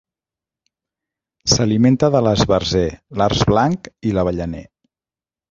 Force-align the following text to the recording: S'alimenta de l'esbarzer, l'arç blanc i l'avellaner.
S'alimenta 1.53 2.09
de 2.15 2.21
l'esbarzer, 2.29 2.83
l'arç 3.21 3.45
blanc 3.53 3.93
i 4.13 4.17
l'avellaner. 4.19 4.65